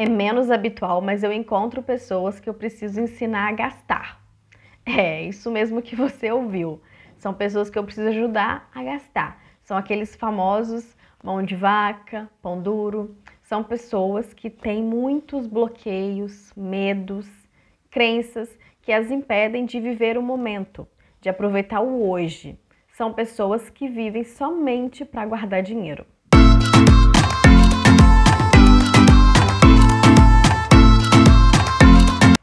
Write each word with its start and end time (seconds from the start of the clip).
É 0.00 0.08
menos 0.08 0.48
habitual, 0.48 1.00
mas 1.00 1.24
eu 1.24 1.32
encontro 1.32 1.82
pessoas 1.82 2.38
que 2.38 2.48
eu 2.48 2.54
preciso 2.54 3.00
ensinar 3.00 3.48
a 3.48 3.52
gastar. 3.52 4.24
É, 4.86 5.24
isso 5.24 5.50
mesmo 5.50 5.82
que 5.82 5.96
você 5.98 6.30
ouviu. 6.30 6.80
São 7.16 7.34
pessoas 7.34 7.68
que 7.68 7.76
eu 7.76 7.82
preciso 7.82 8.06
ajudar 8.10 8.70
a 8.72 8.84
gastar. 8.84 9.42
São 9.64 9.76
aqueles 9.76 10.14
famosos 10.14 10.96
mão 11.20 11.42
de 11.42 11.56
vaca, 11.56 12.30
pão 12.40 12.62
duro. 12.62 13.16
São 13.42 13.64
pessoas 13.64 14.32
que 14.32 14.48
têm 14.48 14.84
muitos 14.84 15.48
bloqueios, 15.48 16.52
medos, 16.56 17.28
crenças 17.90 18.56
que 18.80 18.92
as 18.92 19.10
impedem 19.10 19.66
de 19.66 19.80
viver 19.80 20.16
o 20.16 20.22
momento, 20.22 20.86
de 21.20 21.28
aproveitar 21.28 21.80
o 21.80 22.08
hoje. 22.08 22.56
São 22.92 23.12
pessoas 23.12 23.68
que 23.68 23.88
vivem 23.88 24.22
somente 24.22 25.04
para 25.04 25.26
guardar 25.26 25.60
dinheiro. 25.60 26.06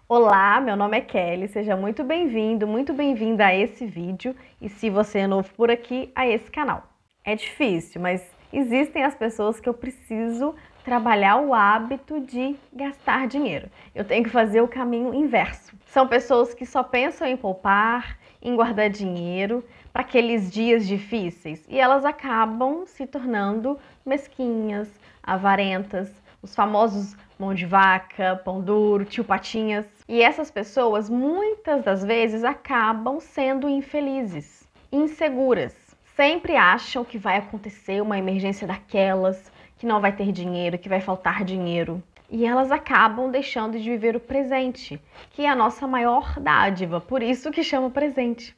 Olá, 0.07 0.61
meu 0.61 0.75
nome 0.75 0.99
é 0.99 1.01
Kelly, 1.01 1.47
seja 1.47 1.75
muito 1.75 2.03
bem-vindo, 2.03 2.67
muito 2.67 2.93
bem-vinda 2.93 3.47
a 3.47 3.55
esse 3.55 3.87
vídeo 3.87 4.35
e 4.61 4.69
se 4.69 4.87
você 4.87 5.17
é 5.19 5.27
novo 5.27 5.51
por 5.55 5.71
aqui, 5.71 6.11
a 6.13 6.27
esse 6.27 6.51
canal. 6.51 6.83
É 7.23 7.35
difícil, 7.35 7.99
mas 7.99 8.23
existem 8.53 9.03
as 9.03 9.15
pessoas 9.15 9.59
que 9.59 9.67
eu 9.67 9.73
preciso 9.73 10.53
trabalhar 10.83 11.37
o 11.37 11.55
hábito 11.55 12.19
de 12.19 12.55
gastar 12.71 13.25
dinheiro. 13.27 13.67
Eu 13.95 14.05
tenho 14.05 14.23
que 14.23 14.29
fazer 14.29 14.61
o 14.61 14.67
caminho 14.67 15.11
inverso. 15.11 15.75
São 15.87 16.07
pessoas 16.07 16.53
que 16.53 16.67
só 16.67 16.83
pensam 16.83 17.27
em 17.27 17.35
poupar, 17.35 18.19
em 18.39 18.55
guardar 18.55 18.91
dinheiro 18.91 19.65
para 19.91 20.03
aqueles 20.03 20.51
dias 20.51 20.87
difíceis 20.87 21.65
e 21.67 21.79
elas 21.79 22.05
acabam 22.05 22.85
se 22.85 23.07
tornando 23.07 23.79
mesquinhas, 24.05 24.87
avarentas, 25.23 26.11
os 26.45 26.55
famosos 26.55 27.15
mão 27.39 27.53
de 27.55 27.65
vaca, 27.65 28.39
pão 28.45 28.61
duro, 28.61 29.03
tio 29.03 29.23
patinhas. 29.23 29.85
E 30.07 30.21
essas 30.21 30.51
pessoas 30.51 31.09
muitas 31.09 31.83
das 31.83 32.03
vezes 32.05 32.43
acabam 32.43 33.19
sendo 33.19 33.67
infelizes, 33.67 34.67
inseguras. 34.91 35.75
Sempre 36.15 36.55
acham 36.55 37.03
que 37.03 37.17
vai 37.17 37.37
acontecer 37.37 37.99
uma 37.99 38.17
emergência 38.17 38.67
daquelas, 38.67 39.51
que 39.77 39.87
não 39.87 39.99
vai 39.99 40.13
ter 40.13 40.31
dinheiro, 40.31 40.77
que 40.77 40.87
vai 40.87 41.01
faltar 41.01 41.43
dinheiro. 41.43 42.01
E 42.29 42.45
elas 42.45 42.71
acabam 42.71 43.29
deixando 43.29 43.79
de 43.79 43.89
viver 43.89 44.15
o 44.15 44.19
presente, 44.19 45.01
que 45.31 45.45
é 45.45 45.49
a 45.49 45.55
nossa 45.55 45.87
maior 45.87 46.39
dádiva, 46.39 47.01
por 47.01 47.21
isso 47.21 47.51
que 47.51 47.63
chama 47.63 47.89
presente. 47.89 48.55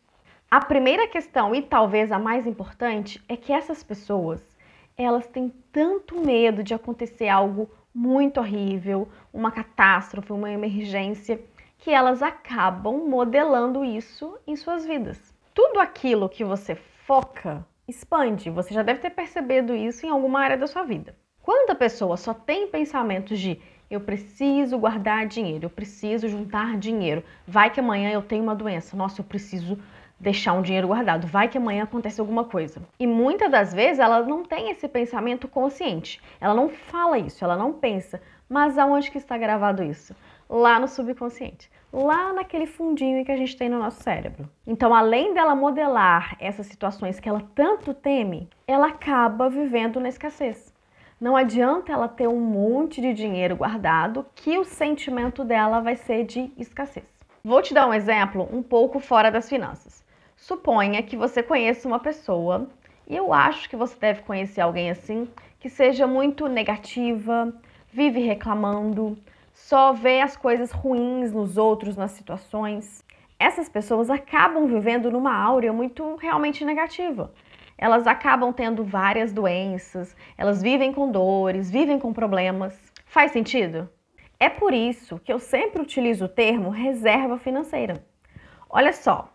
A 0.51 0.59
primeira 0.59 1.07
questão 1.07 1.55
e 1.55 1.61
talvez 1.61 2.11
a 2.11 2.19
mais 2.19 2.45
importante 2.45 3.21
é 3.27 3.35
que 3.35 3.51
essas 3.51 3.81
pessoas, 3.81 4.41
elas 4.97 5.27
têm 5.27 5.53
tanto 5.71 6.19
medo 6.19 6.63
de 6.63 6.73
acontecer 6.73 7.27
algo 7.27 7.69
muito 7.93 8.39
horrível, 8.39 9.07
uma 9.31 9.51
catástrofe, 9.51 10.33
uma 10.33 10.51
emergência, 10.51 11.39
que 11.77 11.91
elas 11.91 12.23
acabam 12.23 13.07
modelando 13.07 13.85
isso 13.85 14.37
em 14.47 14.55
suas 14.55 14.85
vidas. 14.85 15.33
Tudo 15.53 15.79
aquilo 15.79 16.27
que 16.27 16.43
você 16.43 16.75
foca 16.75 17.65
expande. 17.87 18.49
Você 18.49 18.73
já 18.73 18.83
deve 18.83 18.99
ter 18.99 19.11
percebido 19.11 19.73
isso 19.73 20.05
em 20.05 20.09
alguma 20.09 20.41
área 20.41 20.57
da 20.57 20.67
sua 20.67 20.83
vida. 20.83 21.15
Quando 21.41 21.69
a 21.71 21.75
pessoa 21.75 22.17
só 22.17 22.33
tem 22.33 22.67
pensamentos 22.67 23.39
de 23.39 23.61
eu 23.89 24.01
preciso 24.01 24.77
guardar 24.77 25.25
dinheiro, 25.27 25.65
eu 25.65 25.69
preciso 25.69 26.27
juntar 26.27 26.77
dinheiro, 26.77 27.23
vai 27.47 27.69
que 27.69 27.79
amanhã 27.79 28.11
eu 28.11 28.21
tenho 28.21 28.43
uma 28.43 28.55
doença, 28.55 28.97
nossa, 28.97 29.21
eu 29.21 29.25
preciso 29.25 29.77
deixar 30.19 30.53
um 30.53 30.61
dinheiro 30.61 30.87
guardado, 30.87 31.27
vai 31.27 31.47
que 31.47 31.57
amanhã 31.57 31.83
acontece 31.83 32.19
alguma 32.19 32.43
coisa. 32.43 32.81
E 32.99 33.05
muitas 33.05 33.51
das 33.51 33.73
vezes 33.73 33.99
ela 33.99 34.21
não 34.23 34.43
tem 34.43 34.69
esse 34.71 34.87
pensamento 34.87 35.47
consciente, 35.47 36.21
ela 36.41 36.53
não 36.53 36.69
fala 36.69 37.17
isso, 37.17 37.43
ela 37.43 37.55
não 37.55 37.73
pensa, 37.73 38.21
mas 38.49 38.77
aonde 38.77 39.11
que 39.11 39.17
está 39.17 39.37
gravado 39.37 39.83
isso? 39.83 40.15
Lá 40.49 40.79
no 40.79 40.87
subconsciente, 40.87 41.69
lá 41.91 42.33
naquele 42.33 42.65
fundinho 42.65 43.23
que 43.23 43.31
a 43.31 43.37
gente 43.37 43.57
tem 43.57 43.69
no 43.69 43.79
nosso 43.79 44.01
cérebro. 44.01 44.49
Então, 44.65 44.93
além 44.93 45.33
dela 45.33 45.55
modelar 45.55 46.35
essas 46.39 46.67
situações 46.67 47.19
que 47.19 47.27
ela 47.27 47.43
tanto 47.53 47.93
teme, 47.93 48.49
ela 48.65 48.87
acaba 48.87 49.49
vivendo 49.49 49.99
na 49.99 50.09
escassez. 50.09 50.73
Não 51.19 51.35
adianta 51.35 51.91
ela 51.91 52.07
ter 52.07 52.27
um 52.27 52.39
monte 52.39 53.01
de 53.01 53.11
dinheiro 53.11 53.55
guardado 53.55 54.23
que 54.35 54.55
o 54.59 54.63
sentimento 54.63 55.43
dela 55.43 55.79
vai 55.79 55.95
ser 55.95 56.23
de 56.23 56.51
escassez. 56.55 57.07
Vou 57.43 57.59
te 57.59 57.73
dar 57.73 57.87
um 57.87 57.93
exemplo 57.93 58.47
um 58.53 58.61
pouco 58.61 58.99
fora 58.99 59.31
das 59.31 59.49
finanças. 59.49 60.03
Suponha 60.35 61.01
que 61.01 61.17
você 61.17 61.41
conheça 61.41 61.87
uma 61.87 61.97
pessoa, 61.97 62.69
e 63.07 63.15
eu 63.15 63.33
acho 63.33 63.67
que 63.67 63.75
você 63.75 63.97
deve 63.99 64.21
conhecer 64.21 64.61
alguém 64.61 64.91
assim, 64.91 65.27
que 65.59 65.69
seja 65.69 66.05
muito 66.05 66.47
negativa, 66.47 67.51
vive 67.91 68.19
reclamando, 68.19 69.17
só 69.51 69.93
vê 69.93 70.21
as 70.21 70.37
coisas 70.37 70.71
ruins 70.71 71.31
nos 71.31 71.57
outros, 71.57 71.97
nas 71.97 72.11
situações. 72.11 73.03
Essas 73.39 73.67
pessoas 73.67 74.11
acabam 74.11 74.67
vivendo 74.67 75.09
numa 75.09 75.35
áurea 75.35 75.73
muito 75.73 76.15
realmente 76.17 76.63
negativa. 76.63 77.33
Elas 77.77 78.07
acabam 78.07 78.51
tendo 78.51 78.83
várias 78.83 79.31
doenças, 79.31 80.15
elas 80.37 80.61
vivem 80.61 80.91
com 80.91 81.11
dores, 81.11 81.69
vivem 81.69 81.99
com 81.99 82.11
problemas. 82.11 82.75
Faz 83.05 83.31
sentido? 83.31 83.89
É 84.39 84.49
por 84.49 84.73
isso 84.73 85.19
que 85.19 85.31
eu 85.31 85.39
sempre 85.39 85.81
utilizo 85.81 86.25
o 86.25 86.29
termo 86.29 86.69
reserva 86.69 87.37
financeira. 87.37 88.03
Olha 88.69 88.93
só, 88.93 89.31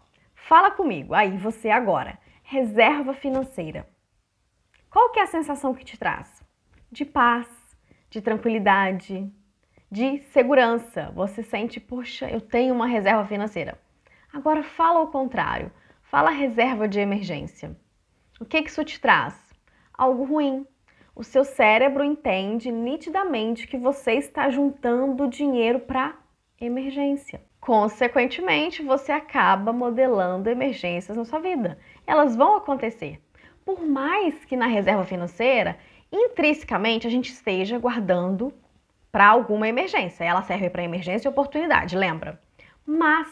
Fala 0.52 0.70
comigo, 0.70 1.14
aí 1.14 1.36
você 1.38 1.70
agora. 1.70 2.18
Reserva 2.42 3.14
financeira. 3.14 3.88
Qual 4.90 5.10
que 5.10 5.20
é 5.20 5.22
a 5.22 5.26
sensação 5.26 5.72
que 5.72 5.84
te 5.84 5.96
traz? 5.96 6.44
De 6.90 7.04
paz, 7.04 7.46
de 8.10 8.20
tranquilidade, 8.20 9.32
de 9.90 10.18
segurança. 10.24 11.10
Você 11.14 11.42
sente, 11.42 11.80
poxa, 11.80 12.28
eu 12.28 12.40
tenho 12.40 12.74
uma 12.74 12.86
reserva 12.86 13.24
financeira. 13.24 13.80
Agora 14.32 14.62
fala 14.62 15.00
o 15.00 15.06
contrário. 15.06 15.72
Fala 16.02 16.30
reserva 16.30 16.86
de 16.88 17.00
emergência. 17.00 17.74
O 18.42 18.44
que, 18.44 18.60
que 18.60 18.70
isso 18.70 18.82
te 18.82 19.00
traz? 19.00 19.36
Algo 19.96 20.24
ruim. 20.24 20.66
O 21.14 21.22
seu 21.22 21.44
cérebro 21.44 22.02
entende 22.02 22.72
nitidamente 22.72 23.68
que 23.68 23.78
você 23.78 24.14
está 24.14 24.50
juntando 24.50 25.28
dinheiro 25.28 25.78
para 25.78 26.16
emergência. 26.60 27.40
Consequentemente, 27.60 28.82
você 28.82 29.12
acaba 29.12 29.72
modelando 29.72 30.50
emergências 30.50 31.16
na 31.16 31.24
sua 31.24 31.38
vida. 31.38 31.78
Elas 32.04 32.34
vão 32.34 32.56
acontecer. 32.56 33.22
Por 33.64 33.86
mais 33.86 34.44
que 34.44 34.56
na 34.56 34.66
reserva 34.66 35.04
financeira, 35.04 35.78
intrinsecamente, 36.10 37.06
a 37.06 37.10
gente 37.10 37.30
esteja 37.30 37.78
guardando 37.78 38.52
para 39.12 39.28
alguma 39.28 39.68
emergência. 39.68 40.24
Ela 40.24 40.42
serve 40.42 40.68
para 40.68 40.82
emergência 40.82 41.28
e 41.28 41.30
oportunidade, 41.30 41.96
lembra? 41.96 42.42
Mas 42.84 43.28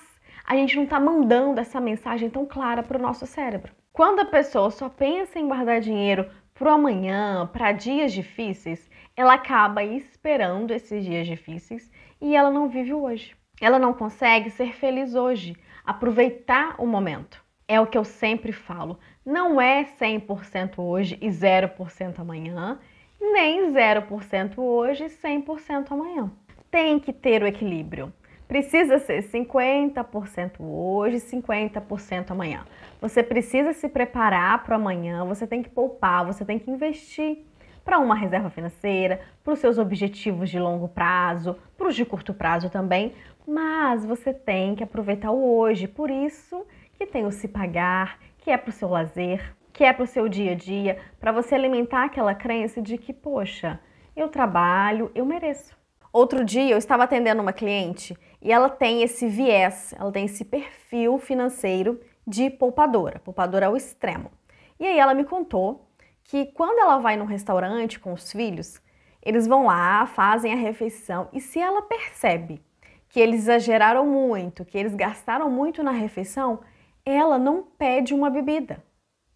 a 0.47 0.54
gente 0.54 0.76
não 0.76 0.84
está 0.84 1.00
mandando 1.00 1.59
essa 1.59 1.81
mensagem 1.81 2.31
tão 2.31 2.47
clara 2.47 2.81
para 2.81 2.97
o 2.97 3.03
nosso 3.03 3.26
cérebro. 3.26 3.80
Quando 4.00 4.21
a 4.21 4.25
pessoa 4.25 4.71
só 4.71 4.88
pensa 4.88 5.38
em 5.38 5.47
guardar 5.47 5.78
dinheiro 5.78 6.27
para 6.55 6.72
amanhã, 6.72 7.47
para 7.53 7.71
dias 7.71 8.15
difíceis, 8.15 8.88
ela 9.15 9.34
acaba 9.34 9.84
esperando 9.84 10.71
esses 10.71 11.05
dias 11.05 11.27
difíceis 11.27 11.93
e 12.19 12.34
ela 12.34 12.50
não 12.50 12.66
vive 12.66 12.94
hoje. 12.94 13.37
Ela 13.61 13.78
não 13.78 13.93
consegue 13.93 14.49
ser 14.49 14.72
feliz 14.72 15.15
hoje, 15.15 15.55
aproveitar 15.84 16.77
o 16.78 16.87
momento. 16.87 17.44
É 17.69 17.78
o 17.78 17.87
que 17.87 17.99
eu 17.99 18.03
sempre 18.03 18.53
falo. 18.53 18.99
Não 19.22 19.61
é 19.61 19.84
100% 19.84 20.78
hoje 20.78 21.19
e 21.21 21.28
0% 21.28 22.21
amanhã, 22.21 22.78
nem 23.21 23.71
0% 23.71 24.56
hoje 24.56 25.05
e 25.05 25.09
100% 25.11 25.93
amanhã. 25.93 26.32
Tem 26.71 26.99
que 26.99 27.12
ter 27.12 27.43
o 27.43 27.47
equilíbrio. 27.47 28.11
Precisa 28.50 28.99
ser 28.99 29.22
50% 29.22 30.55
hoje, 30.59 31.19
50% 31.19 32.33
amanhã. 32.33 32.65
Você 33.00 33.22
precisa 33.22 33.72
se 33.72 33.88
preparar 33.88 34.65
para 34.65 34.75
amanhã, 34.75 35.25
você 35.25 35.47
tem 35.47 35.62
que 35.62 35.69
poupar, 35.69 36.27
você 36.27 36.44
tem 36.44 36.59
que 36.59 36.69
investir 36.69 37.44
para 37.84 38.00
uma 38.00 38.16
reserva 38.16 38.50
financeira, 38.50 39.21
para 39.44 39.53
os 39.53 39.61
seus 39.61 39.78
objetivos 39.78 40.50
de 40.50 40.59
longo 40.59 40.88
prazo, 40.88 41.56
para 41.78 41.87
os 41.87 41.94
de 41.94 42.05
curto 42.05 42.35
prazo 42.35 42.69
também, 42.69 43.14
mas 43.47 44.05
você 44.05 44.35
tem 44.35 44.75
que 44.75 44.82
aproveitar 44.82 45.31
o 45.31 45.56
hoje. 45.56 45.87
Por 45.87 46.11
isso 46.11 46.67
que 46.94 47.06
tem 47.06 47.26
o 47.26 47.31
se 47.31 47.47
pagar, 47.47 48.19
que 48.37 48.50
é 48.50 48.56
para 48.56 48.70
o 48.70 48.73
seu 48.73 48.88
lazer, 48.88 49.55
que 49.73 49.85
é 49.85 49.93
para 49.93 50.02
o 50.02 50.08
seu 50.08 50.29
dia 50.29 50.50
a 50.50 50.56
dia, 50.56 50.99
para 51.20 51.31
você 51.31 51.55
alimentar 51.55 52.06
aquela 52.06 52.35
crença 52.35 52.82
de 52.82 52.99
que, 52.99 53.12
poxa, 53.12 53.79
eu 54.17 54.26
trabalho, 54.26 55.08
eu 55.14 55.25
mereço. 55.25 55.79
Outro 56.12 56.44
dia 56.44 56.73
eu 56.73 56.79
estava 56.79 57.05
atendendo 57.05 57.41
uma 57.41 57.52
cliente 57.52 58.19
e 58.42 58.52
ela 58.52 58.69
tem 58.69 59.02
esse 59.02 59.28
viés, 59.28 59.94
ela 59.98 60.10
tem 60.10 60.25
esse 60.25 60.44
perfil 60.44 61.19
financeiro 61.19 62.00
de 62.26 62.48
poupadora, 62.50 63.19
poupadora 63.19 63.66
ao 63.66 63.76
extremo. 63.76 64.31
E 64.78 64.87
aí 64.87 64.98
ela 64.98 65.14
me 65.14 65.25
contou 65.25 65.88
que 66.25 66.46
quando 66.46 66.78
ela 66.78 66.98
vai 66.98 67.16
num 67.16 67.25
restaurante 67.25 67.98
com 67.98 68.12
os 68.12 68.31
filhos, 68.32 68.81
eles 69.22 69.46
vão 69.46 69.66
lá, 69.66 70.06
fazem 70.06 70.52
a 70.52 70.56
refeição 70.56 71.28
e 71.32 71.40
se 71.40 71.58
ela 71.58 71.82
percebe 71.82 72.62
que 73.08 73.20
eles 73.20 73.40
exageraram 73.40 74.06
muito, 74.06 74.64
que 74.64 74.78
eles 74.78 74.94
gastaram 74.94 75.50
muito 75.50 75.82
na 75.82 75.90
refeição, 75.90 76.60
ela 77.04 77.38
não 77.38 77.62
pede 77.62 78.14
uma 78.14 78.31
bebida, 78.31 78.82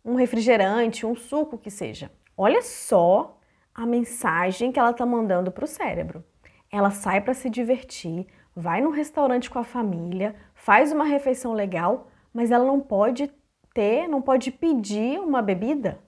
um 0.04 0.14
refrigerante, 0.14 1.04
um 1.04 1.16
suco 1.16 1.58
que 1.58 1.70
seja. 1.70 2.10
Olha 2.36 2.62
só 2.62 3.38
a 3.74 3.84
mensagem 3.84 4.70
que 4.70 4.78
ela 4.78 4.92
está 4.92 5.04
mandando 5.04 5.50
para 5.50 5.64
o 5.64 5.68
cérebro. 5.68 6.24
ela 6.70 6.90
sai 6.90 7.20
para 7.20 7.34
se 7.34 7.48
divertir, 7.48 8.26
vai 8.54 8.80
num 8.80 8.90
restaurante 8.90 9.50
com 9.50 9.58
a 9.58 9.64
família, 9.64 10.34
faz 10.54 10.92
uma 10.92 11.04
refeição 11.04 11.52
legal, 11.52 12.08
mas 12.32 12.50
ela 12.50 12.64
não 12.64 12.80
pode 12.80 13.30
ter, 13.72 14.08
não 14.08 14.22
pode 14.22 14.50
pedir 14.50 15.18
uma 15.18 15.42
bebida. 15.42 15.98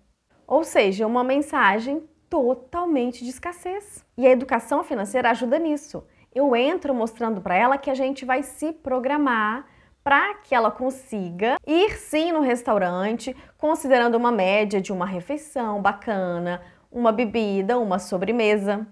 Ou 0.47 0.63
seja, 0.63 1.07
uma 1.07 1.25
mensagem 1.25 2.03
totalmente 2.31 3.25
de 3.25 3.31
escassez. 3.31 4.05
E 4.17 4.27
a 4.27 4.31
educação 4.31 4.85
financeira 4.85 5.31
ajuda 5.31 5.59
nisso. 5.59 6.05
Eu 6.35 6.55
entro 6.55 6.95
mostrando 6.95 7.41
para 7.41 7.57
ela 7.57 7.79
que 7.79 7.91
a 7.91 7.95
gente 7.95 8.25
vai 8.25 8.43
se 8.43 8.73
programar 8.73 9.67
para 10.05 10.35
que 10.35 10.55
ela 10.55 10.71
consiga 10.71 11.57
ir 11.67 11.99
sim 11.99 12.31
no 12.31 12.41
restaurante, 12.41 13.35
considerando 13.59 14.15
uma 14.15 14.31
média 14.31 14.81
de 14.81 14.93
uma 14.93 15.05
refeição 15.05 15.83
bacana, 15.83 16.63
uma 16.93 17.11
bebida, 17.11 17.77
uma 17.77 17.99
sobremesa. 17.99 18.87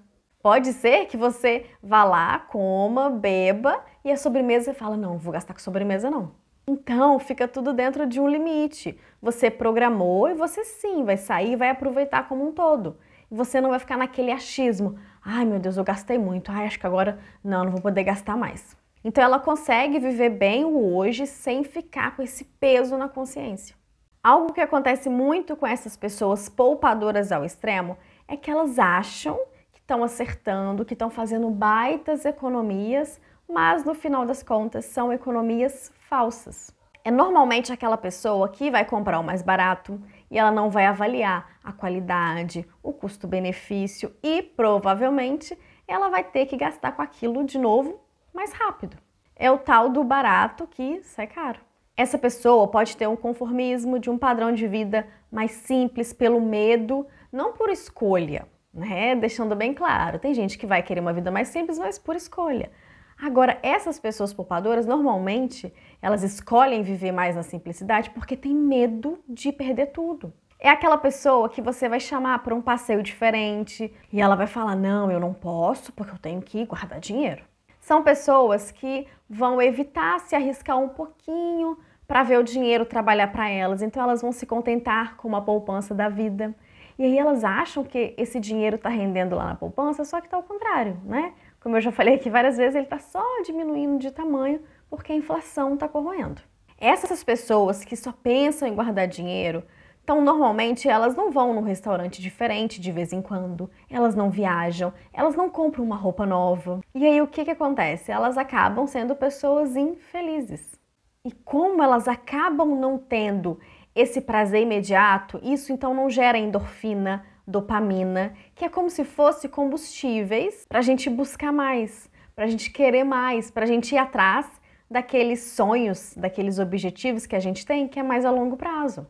Pode 0.44 0.74
ser 0.74 1.06
que 1.06 1.16
você 1.16 1.64
vá 1.82 2.04
lá, 2.04 2.38
coma, 2.38 3.08
beba 3.08 3.82
e 4.04 4.12
a 4.12 4.16
sobremesa 4.18 4.74
fala: 4.74 4.94
"Não, 4.94 5.16
vou 5.16 5.32
gastar 5.32 5.54
com 5.54 5.58
sobremesa 5.58 6.10
não". 6.10 6.32
Então, 6.68 7.18
fica 7.18 7.48
tudo 7.48 7.72
dentro 7.72 8.06
de 8.06 8.20
um 8.20 8.28
limite. 8.28 9.00
Você 9.22 9.50
programou 9.50 10.28
e 10.28 10.34
você 10.34 10.62
sim 10.62 11.02
vai 11.02 11.16
sair 11.16 11.52
e 11.52 11.56
vai 11.56 11.70
aproveitar 11.70 12.28
como 12.28 12.46
um 12.46 12.52
todo. 12.52 12.98
E 13.30 13.34
você 13.34 13.58
não 13.58 13.70
vai 13.70 13.78
ficar 13.78 13.96
naquele 13.96 14.30
achismo: 14.30 14.98
"Ai, 15.24 15.46
meu 15.46 15.58
Deus, 15.58 15.78
eu 15.78 15.82
gastei 15.82 16.18
muito. 16.18 16.52
Ai, 16.52 16.66
acho 16.66 16.78
que 16.78 16.86
agora 16.86 17.18
não, 17.42 17.64
não 17.64 17.70
vou 17.72 17.80
poder 17.80 18.04
gastar 18.04 18.36
mais". 18.36 18.76
Então 19.02 19.24
ela 19.24 19.38
consegue 19.38 19.98
viver 19.98 20.28
bem 20.28 20.62
o 20.62 20.94
hoje 20.94 21.26
sem 21.26 21.64
ficar 21.64 22.14
com 22.14 22.22
esse 22.22 22.44
peso 22.44 22.98
na 22.98 23.08
consciência. 23.08 23.74
Algo 24.22 24.52
que 24.52 24.60
acontece 24.60 25.08
muito 25.08 25.56
com 25.56 25.66
essas 25.66 25.96
pessoas 25.96 26.50
poupadoras 26.50 27.32
ao 27.32 27.46
extremo 27.46 27.96
é 28.28 28.36
que 28.36 28.50
elas 28.50 28.78
acham 28.78 29.40
estão 29.84 30.02
acertando, 30.02 30.84
que 30.84 30.94
estão 30.94 31.10
fazendo 31.10 31.50
baitas 31.50 32.24
economias, 32.24 33.20
mas 33.46 33.84
no 33.84 33.94
final 33.94 34.24
das 34.24 34.42
contas 34.42 34.86
são 34.86 35.12
economias 35.12 35.92
falsas. 36.08 36.74
É 37.04 37.10
normalmente 37.10 37.70
aquela 37.70 37.98
pessoa 37.98 38.48
que 38.48 38.70
vai 38.70 38.86
comprar 38.86 39.20
o 39.20 39.22
mais 39.22 39.42
barato 39.42 40.00
e 40.30 40.38
ela 40.38 40.50
não 40.50 40.70
vai 40.70 40.86
avaliar 40.86 41.58
a 41.62 41.70
qualidade, 41.70 42.66
o 42.82 42.94
custo-benefício 42.94 44.10
e 44.22 44.42
provavelmente 44.42 45.56
ela 45.86 46.08
vai 46.08 46.24
ter 46.24 46.46
que 46.46 46.56
gastar 46.56 46.92
com 46.92 47.02
aquilo 47.02 47.44
de 47.44 47.58
novo 47.58 48.00
mais 48.32 48.52
rápido. 48.54 48.96
É 49.36 49.50
o 49.50 49.58
tal 49.58 49.90
do 49.90 50.02
barato 50.02 50.66
que 50.66 51.02
sai 51.02 51.26
caro. 51.26 51.60
Essa 51.94 52.16
pessoa 52.16 52.66
pode 52.68 52.96
ter 52.96 53.06
um 53.06 53.16
conformismo 53.16 53.98
de 53.98 54.08
um 54.08 54.16
padrão 54.16 54.50
de 54.50 54.66
vida 54.66 55.06
mais 55.30 55.50
simples 55.50 56.14
pelo 56.14 56.40
medo, 56.40 57.06
não 57.30 57.52
por 57.52 57.68
escolha, 57.68 58.48
né? 58.74 59.14
Deixando 59.14 59.54
bem 59.54 59.72
claro, 59.72 60.18
tem 60.18 60.34
gente 60.34 60.58
que 60.58 60.66
vai 60.66 60.82
querer 60.82 61.00
uma 61.00 61.12
vida 61.12 61.30
mais 61.30 61.48
simples, 61.48 61.78
mas 61.78 61.98
por 61.98 62.16
escolha. 62.16 62.70
Agora, 63.16 63.58
essas 63.62 63.98
pessoas 63.98 64.34
poupadoras, 64.34 64.86
normalmente, 64.86 65.72
elas 66.02 66.22
escolhem 66.22 66.82
viver 66.82 67.12
mais 67.12 67.36
na 67.36 67.42
simplicidade 67.42 68.10
porque 68.10 68.36
tem 68.36 68.54
medo 68.54 69.18
de 69.28 69.52
perder 69.52 69.86
tudo. 69.86 70.32
É 70.58 70.68
aquela 70.68 70.98
pessoa 70.98 71.48
que 71.48 71.62
você 71.62 71.88
vai 71.88 72.00
chamar 72.00 72.40
para 72.40 72.54
um 72.54 72.62
passeio 72.62 73.02
diferente 73.02 73.92
e 74.12 74.20
ela 74.20 74.34
vai 74.34 74.46
falar: 74.46 74.74
Não, 74.74 75.10
eu 75.10 75.20
não 75.20 75.32
posso 75.32 75.92
porque 75.92 76.12
eu 76.12 76.18
tenho 76.18 76.40
que 76.40 76.64
guardar 76.64 76.98
dinheiro. 76.98 77.44
São 77.80 78.02
pessoas 78.02 78.70
que 78.70 79.06
vão 79.28 79.60
evitar 79.60 80.18
se 80.20 80.34
arriscar 80.34 80.78
um 80.78 80.88
pouquinho 80.88 81.78
para 82.06 82.22
ver 82.22 82.38
o 82.38 82.42
dinheiro 82.42 82.84
trabalhar 82.86 83.28
para 83.28 83.48
elas, 83.48 83.82
então 83.82 84.02
elas 84.02 84.22
vão 84.22 84.32
se 84.32 84.46
contentar 84.46 85.16
com 85.16 85.28
uma 85.28 85.42
poupança 85.42 85.94
da 85.94 86.08
vida. 86.08 86.54
E 86.98 87.04
aí 87.04 87.18
elas 87.18 87.44
acham 87.44 87.82
que 87.84 88.14
esse 88.16 88.38
dinheiro 88.38 88.76
está 88.76 88.88
rendendo 88.88 89.36
lá 89.36 89.46
na 89.46 89.54
poupança, 89.54 90.04
só 90.04 90.20
que 90.20 90.26
está 90.26 90.36
ao 90.36 90.42
contrário, 90.42 90.98
né? 91.04 91.32
Como 91.60 91.76
eu 91.76 91.80
já 91.80 91.90
falei 91.90 92.14
aqui 92.14 92.30
várias 92.30 92.56
vezes, 92.56 92.74
ele 92.74 92.84
está 92.84 92.98
só 92.98 93.24
diminuindo 93.44 93.98
de 93.98 94.10
tamanho 94.10 94.60
porque 94.88 95.12
a 95.12 95.16
inflação 95.16 95.74
está 95.74 95.88
corroendo. 95.88 96.42
Essas 96.78 97.24
pessoas 97.24 97.84
que 97.84 97.96
só 97.96 98.12
pensam 98.12 98.68
em 98.68 98.74
guardar 98.74 99.08
dinheiro 99.08 99.64
então, 100.04 100.20
normalmente, 100.20 100.86
elas 100.86 101.16
não 101.16 101.30
vão 101.30 101.54
num 101.54 101.62
restaurante 101.62 102.20
diferente 102.20 102.78
de 102.78 102.92
vez 102.92 103.10
em 103.10 103.22
quando, 103.22 103.70
elas 103.88 104.14
não 104.14 104.28
viajam, 104.28 104.92
elas 105.14 105.34
não 105.34 105.48
compram 105.48 105.82
uma 105.82 105.96
roupa 105.96 106.26
nova. 106.26 106.80
E 106.94 107.06
aí, 107.06 107.22
o 107.22 107.26
que, 107.26 107.42
que 107.42 107.50
acontece? 107.50 108.12
Elas 108.12 108.36
acabam 108.36 108.86
sendo 108.86 109.16
pessoas 109.16 109.74
infelizes. 109.76 110.78
E 111.24 111.32
como 111.32 111.82
elas 111.82 112.06
acabam 112.06 112.78
não 112.78 112.98
tendo 112.98 113.58
esse 113.94 114.20
prazer 114.20 114.62
imediato, 114.62 115.38
isso 115.42 115.72
então 115.72 115.94
não 115.94 116.10
gera 116.10 116.36
endorfina, 116.36 117.24
dopamina, 117.46 118.34
que 118.54 118.64
é 118.64 118.68
como 118.68 118.90
se 118.90 119.04
fosse 119.04 119.48
combustíveis 119.48 120.64
para 120.68 120.78
a 120.78 120.82
gente 120.82 121.08
buscar 121.08 121.52
mais, 121.52 122.10
para 122.34 122.44
a 122.44 122.48
gente 122.48 122.70
querer 122.70 123.04
mais, 123.04 123.50
para 123.50 123.64
a 123.64 123.68
gente 123.68 123.94
ir 123.94 123.98
atrás 123.98 124.46
daqueles 124.90 125.42
sonhos, 125.42 126.14
daqueles 126.16 126.58
objetivos 126.58 127.26
que 127.26 127.36
a 127.36 127.40
gente 127.40 127.64
tem, 127.64 127.88
que 127.88 127.98
é 127.98 128.02
mais 128.02 128.24
a 128.24 128.30
longo 128.30 128.56
prazo. 128.56 129.06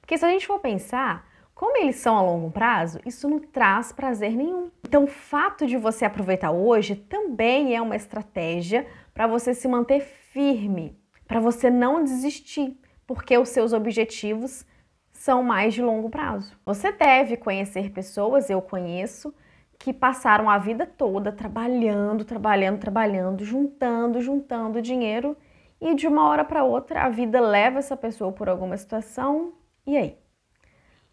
Porque 0.00 0.16
se 0.16 0.24
a 0.24 0.30
gente 0.30 0.46
for 0.46 0.60
pensar, 0.60 1.26
como 1.54 1.78
eles 1.78 1.96
são 1.96 2.16
a 2.16 2.22
longo 2.22 2.50
prazo, 2.50 3.00
isso 3.06 3.28
não 3.28 3.38
traz 3.38 3.90
prazer 3.90 4.36
nenhum. 4.36 4.70
Então, 4.86 5.04
o 5.04 5.08
fato 5.08 5.66
de 5.66 5.76
você 5.76 6.04
aproveitar 6.04 6.50
hoje 6.50 6.94
também 6.94 7.74
é 7.74 7.80
uma 7.80 7.96
estratégia 7.96 8.86
para 9.14 9.26
você 9.26 9.54
se 9.54 9.66
manter 9.66 10.00
firme, 10.00 10.98
para 11.26 11.40
você 11.40 11.70
não 11.70 12.04
desistir, 12.04 12.78
porque 13.06 13.36
os 13.38 13.48
seus 13.50 13.72
objetivos 13.72 14.66
são 15.12 15.42
mais 15.42 15.74
de 15.74 15.82
longo 15.82 16.10
prazo. 16.10 16.56
Você 16.64 16.92
deve 16.92 17.36
conhecer 17.36 17.90
pessoas, 17.90 18.50
eu 18.50 18.60
conheço, 18.60 19.34
que 19.78 19.92
passaram 19.92 20.48
a 20.48 20.58
vida 20.58 20.86
toda 20.86 21.32
trabalhando, 21.32 22.24
trabalhando, 22.24 22.78
trabalhando, 22.78 23.44
juntando, 23.44 24.20
juntando 24.20 24.82
dinheiro 24.82 25.36
e 25.80 25.94
de 25.94 26.06
uma 26.06 26.28
hora 26.28 26.44
para 26.44 26.64
outra 26.64 27.02
a 27.02 27.08
vida 27.08 27.40
leva 27.40 27.78
essa 27.78 27.96
pessoa 27.96 28.32
por 28.32 28.48
alguma 28.48 28.76
situação 28.76 29.52
e 29.86 29.96
aí? 29.96 30.18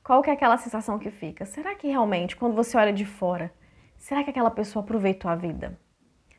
Qual 0.04 0.22
que 0.22 0.30
é 0.30 0.34
aquela 0.34 0.58
sensação 0.58 1.00
que 1.00 1.10
fica? 1.10 1.46
Será 1.46 1.76
que 1.76 1.88
realmente, 1.88 2.36
quando 2.36 2.56
você 2.56 2.78
olha 2.78 2.92
de 2.92 3.06
fora, 3.06 3.54
será 3.98 4.24
que 4.24 4.30
aquela 4.30 4.52
pessoa 4.52 4.84
aproveitou 4.84 5.32
a 5.32 5.36
vida? 5.36 5.80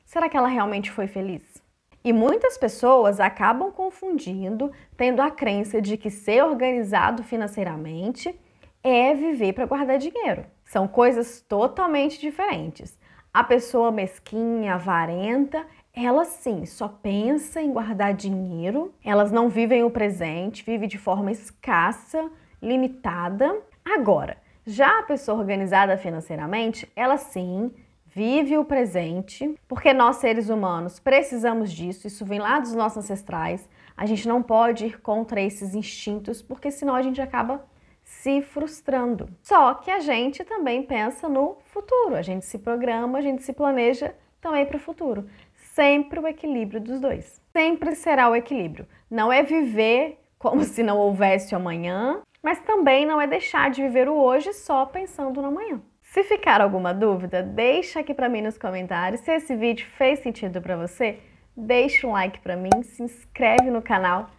Será 0.05 0.29
que 0.29 0.37
ela 0.37 0.49
realmente 0.49 0.91
foi 0.91 1.07
feliz? 1.07 1.64
E 2.05 2.13
muitas 2.13 2.59
pessoas 2.59 3.19
acabam 3.19 3.73
confundindo, 3.73 4.71
tendo 4.95 5.23
a 5.23 5.31
crença 5.31 5.81
de 5.81 5.97
que 5.97 6.11
ser 6.11 6.45
organizado 6.45 7.23
financeiramente 7.23 8.39
é 8.83 9.15
viver 9.15 9.55
para 9.55 9.65
guardar 9.65 9.97
dinheiro. 9.97 10.45
São 10.67 10.87
coisas 10.87 11.41
totalmente 11.41 12.21
diferentes. 12.21 12.99
A 13.33 13.43
pessoa 13.43 13.91
mesquinha, 13.91 14.75
avarenta, 14.75 15.65
ela 15.95 16.27
sim 16.27 16.67
só 16.67 16.89
pensa 16.89 17.63
em 17.63 17.73
guardar 17.73 18.13
dinheiro, 18.13 18.95
elas 19.03 19.33
não 19.33 19.49
vivem 19.49 19.83
o 19.83 19.91
presente, 19.91 20.63
vivem 20.63 20.87
de 20.87 20.99
forma 20.99 21.33
escassa, 21.33 22.31
limitada. 22.61 23.63
Agora, 23.83 24.37
já 24.67 24.99
a 24.99 25.05
pessoa 25.05 25.39
organizada 25.39 25.97
financeiramente, 25.97 26.87
ela 26.95 27.17
sim 27.17 27.73
vive 28.15 28.57
o 28.57 28.65
presente, 28.65 29.55
porque 29.69 29.93
nós 29.93 30.17
seres 30.17 30.49
humanos 30.49 30.99
precisamos 30.99 31.73
disso, 31.73 32.07
isso 32.07 32.25
vem 32.25 32.39
lá 32.39 32.59
dos 32.59 32.75
nossos 32.75 32.99
ancestrais. 32.99 33.69
A 33.97 34.07
gente 34.07 34.27
não 34.27 34.43
pode 34.43 34.87
ir 34.87 35.01
contra 35.01 35.41
esses 35.41 35.75
instintos, 35.75 36.41
porque 36.41 36.71
senão 36.71 36.95
a 36.95 37.03
gente 37.03 37.21
acaba 37.21 37.65
se 38.03 38.41
frustrando. 38.41 39.29
Só 39.43 39.75
que 39.75 39.91
a 39.91 40.01
gente 40.01 40.45
também 40.45 40.83
pensa 40.83 41.29
no 41.29 41.59
futuro, 41.65 42.17
a 42.17 42.23
gente 42.23 42.45
se 42.45 42.59
programa, 42.59 43.19
a 43.19 43.23
gente 43.23 43.43
se 43.43 43.53
planeja 43.53 44.15
também 44.41 44.65
para 44.65 44.77
o 44.77 44.81
futuro 44.81 45.27
sempre 45.75 46.21
o 46.21 46.27
equilíbrio 46.27 46.81
dos 46.81 47.01
dois. 47.01 47.43
Sempre 47.53 47.95
será 47.97 48.31
o 48.31 48.37
equilíbrio. 48.37 48.87
Não 49.11 49.33
é 49.33 49.43
viver 49.43 50.19
como 50.39 50.63
se 50.63 50.83
não 50.83 50.99
houvesse 50.99 51.55
amanhã, 51.55 52.23
mas 52.43 52.61
também 52.61 53.05
não 53.05 53.21
é 53.21 53.27
deixar 53.27 53.71
de 53.71 53.83
viver 53.83 54.09
o 54.09 54.15
hoje 54.15 54.53
só 54.53 54.87
pensando 54.87 55.43
no 55.43 55.49
amanhã. 55.49 55.81
Se 56.15 56.23
ficar 56.23 56.61
alguma 56.61 56.95
dúvida, 56.95 57.43
deixa 57.43 57.99
aqui 57.99 58.15
para 58.15 58.29
mim 58.29 58.41
nos 58.41 58.57
comentários. 58.57 59.21
Se 59.23 59.33
esse 59.33 59.57
vídeo 59.57 59.85
fez 59.99 60.21
sentido 60.21 60.63
para 60.63 60.77
você, 60.77 61.19
deixa 61.57 62.07
um 62.07 62.13
like 62.13 62.39
para 62.39 62.55
mim, 62.55 62.71
se 62.85 63.03
inscreve 63.03 63.69
no 63.69 63.83
canal 63.83 64.31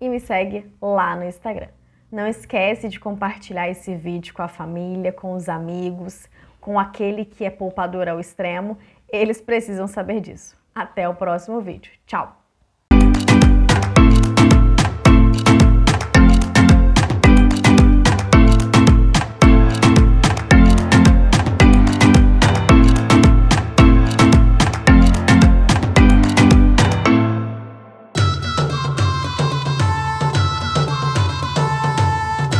e 0.00 0.08
me 0.08 0.18
segue 0.18 0.64
lá 0.80 1.14
no 1.14 1.24
Instagram. 1.24 1.68
Não 2.10 2.26
esquece 2.26 2.88
de 2.88 2.98
compartilhar 2.98 3.68
esse 3.68 3.94
vídeo 3.94 4.32
com 4.32 4.40
a 4.40 4.48
família, 4.48 5.12
com 5.12 5.34
os 5.34 5.46
amigos, 5.46 6.26
com 6.58 6.80
aquele 6.80 7.26
que 7.26 7.44
é 7.44 7.50
poupador 7.50 8.08
ao 8.08 8.18
extremo. 8.18 8.78
Eles 9.06 9.42
precisam 9.42 9.86
saber 9.86 10.22
disso. 10.22 10.56
Até 10.74 11.06
o 11.06 11.14
próximo 11.14 11.60
vídeo. 11.60 11.92
Tchau! 12.06 12.39